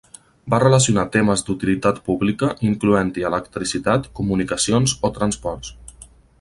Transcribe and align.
Va 0.51 0.59
relacionar 0.61 1.03
temes 1.15 1.43
d'utilitat 1.49 1.99
pública, 2.07 2.49
incloent-hi 2.71 3.29
electricitat, 3.33 4.11
comunicacions 4.21 4.99
o 5.11 5.15
transports. 5.21 5.75